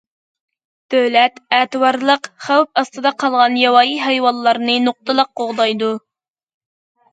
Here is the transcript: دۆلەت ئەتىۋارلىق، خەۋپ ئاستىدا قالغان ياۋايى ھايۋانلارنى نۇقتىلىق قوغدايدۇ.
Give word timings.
دۆلەت 0.93 1.37
ئەتىۋارلىق، 1.57 2.25
خەۋپ 2.47 2.81
ئاستىدا 2.83 3.13
قالغان 3.25 3.61
ياۋايى 3.63 4.01
ھايۋانلارنى 4.07 4.81
نۇقتىلىق 4.89 5.33
قوغدايدۇ. 5.43 5.95